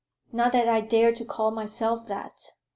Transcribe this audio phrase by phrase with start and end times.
[0.31, 2.41] "Not that I dare to call myself that.